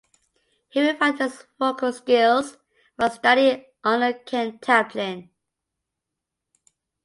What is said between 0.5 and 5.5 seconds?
He refined his vocal skills while studying under Ken Tamplin.